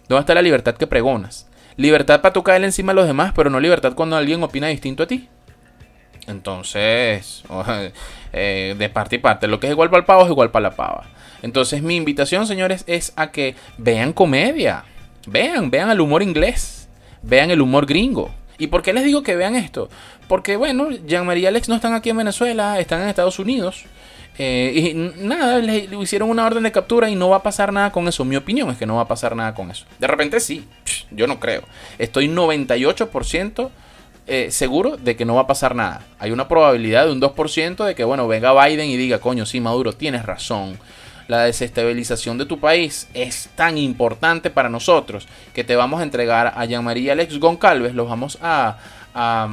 [0.08, 1.48] ¿Dónde está la libertad que pregonas?
[1.76, 5.02] Libertad para tú caerle encima a los demás, pero no libertad cuando alguien opina distinto
[5.02, 5.28] a ti.
[6.28, 7.44] Entonces,
[8.34, 10.70] eh, de parte y parte, lo que es igual para el pavo es igual para
[10.70, 11.06] la pava.
[11.42, 14.84] Entonces, mi invitación, señores, es a que vean comedia.
[15.28, 16.90] Vean, vean el humor inglés.
[17.22, 18.32] Vean el humor gringo.
[18.58, 19.90] ¿Y por qué les digo que vean esto?
[20.28, 23.86] Porque, bueno, Jean-Marie y Alex no están aquí en Venezuela, están en Estados Unidos.
[24.40, 27.92] Eh, y nada, le, hicieron una orden de captura y no va a pasar nada
[27.92, 28.26] con eso.
[28.26, 29.86] Mi opinión es que no va a pasar nada con eso.
[30.00, 30.68] De repente sí,
[31.12, 31.64] yo no creo.
[31.98, 33.70] Estoy 98%
[34.30, 36.02] eh, seguro de que no va a pasar nada.
[36.20, 39.62] Hay una probabilidad de un 2% de que, bueno, venga Biden y diga, coño, sí,
[39.62, 40.78] Maduro, tienes razón.
[41.30, 46.54] La desestabilización de tu país es tan importante para nosotros que te vamos a entregar
[46.56, 48.78] a Jean-Marie y Alex Goncalves, los vamos a,
[49.14, 49.48] a,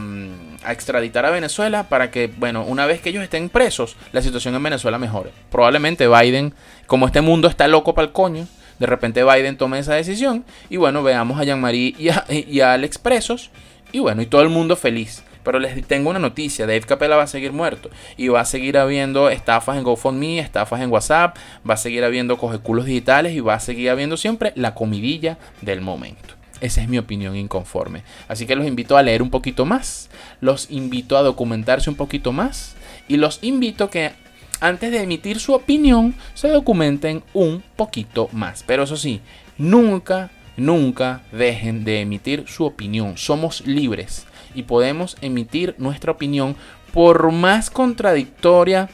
[0.65, 4.57] a, extraditar a Venezuela para que, bueno, una vez que ellos estén presos, la situación
[4.57, 5.31] en Venezuela mejore.
[5.51, 6.53] Probablemente Biden,
[6.87, 8.47] como este mundo está loco para el coño,
[8.81, 12.99] de repente Biden tome esa decisión y bueno, veamos a Jean-Marie y y a Alex
[12.99, 13.51] presos
[13.95, 15.23] y bueno, y todo el mundo feliz.
[15.45, 17.91] Pero les tengo una noticia, Dave Capella va a seguir muerto.
[18.17, 21.37] Y va a seguir habiendo estafas en GoFundMe, estafas en WhatsApp,
[21.69, 25.81] va a seguir habiendo cojeculos digitales y va a seguir habiendo siempre la comidilla del
[25.81, 26.35] momento.
[26.61, 28.03] Esa es mi opinión inconforme.
[28.27, 32.33] Así que los invito a leer un poquito más, los invito a documentarse un poquito
[32.33, 32.75] más
[33.07, 34.11] y los invito que
[34.59, 38.65] antes de emitir su opinión se documenten un poquito más.
[38.67, 39.21] Pero eso sí,
[39.57, 43.17] nunca Nunca dejen de emitir su opinión.
[43.17, 46.57] Somos libres y podemos emitir nuestra opinión
[46.93, 48.89] por más contradictoria,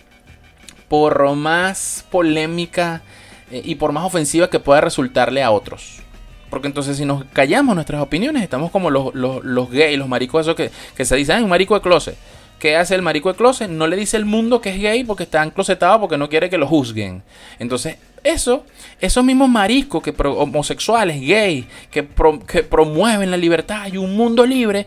[0.88, 3.02] por más polémica
[3.50, 6.00] eh, y por más ofensiva que pueda resultarle a otros.
[6.48, 10.56] Porque entonces si nos callamos nuestras opiniones, estamos como los, los, gays, los maricos esos
[10.56, 12.16] que, que se dicen, un marico de closet.
[12.58, 13.70] ¿Qué hace el marico de closet?
[13.70, 16.58] No le dice el mundo que es gay porque está enclosetado porque no quiere que
[16.58, 17.22] lo juzguen.
[17.58, 18.64] Entonces, eso,
[19.00, 22.06] esos mismos maricos que homosexuales, gays, que,
[22.46, 24.86] que promueven la libertad y un mundo libre,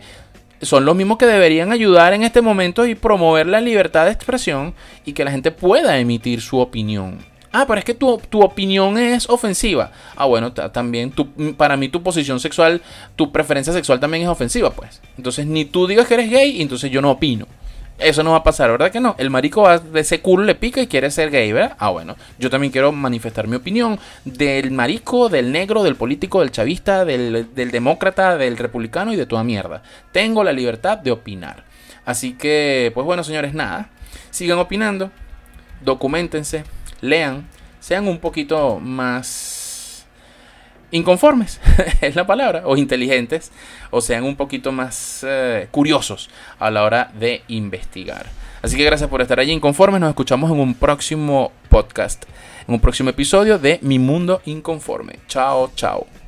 [0.62, 4.74] son los mismos que deberían ayudar en este momento y promover la libertad de expresión
[5.04, 7.18] y que la gente pueda emitir su opinión.
[7.52, 9.92] Ah, pero es que tu, tu opinión es ofensiva.
[10.16, 12.82] Ah, bueno, también tu, para mí tu posición sexual,
[13.14, 15.00] tu preferencia sexual también es ofensiva, pues.
[15.16, 17.46] Entonces ni tú digas que eres gay entonces yo no opino.
[17.96, 19.14] Eso no va a pasar, ¿verdad que no?
[19.18, 21.76] El marico va de ese culo le pica y quiere ser gay, ¿verdad?
[21.78, 22.16] Ah, bueno.
[22.38, 27.54] Yo también quiero manifestar mi opinión del marico, del negro, del político, del chavista, del,
[27.54, 29.82] del demócrata, del republicano y de toda mierda.
[30.10, 31.64] Tengo la libertad de opinar.
[32.04, 33.90] Así que, pues bueno, señores, nada.
[34.30, 35.12] Sigan opinando,
[35.84, 36.64] documentense,
[37.00, 37.46] lean,
[37.78, 39.53] sean un poquito más
[40.94, 41.60] inconformes,
[42.00, 43.52] es la palabra, o inteligentes,
[43.90, 48.26] o sean un poquito más eh, curiosos a la hora de investigar.
[48.62, 52.24] Así que gracias por estar allí inconformes, nos escuchamos en un próximo podcast,
[52.66, 55.18] en un próximo episodio de Mi Mundo Inconforme.
[55.28, 56.23] Chao, chao.